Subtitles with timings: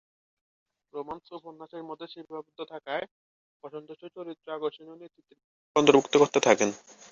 [0.93, 3.05] Romance উপন্যাসের মধ্যে সীমাবদ্ধ থাকায়
[3.63, 6.69] পছন্দসই চরিত্র ও আকর্ষণীয় নেতৃত্বের ব্যক্তিকে অন্তর্ভুক্ত করতে থাকেন।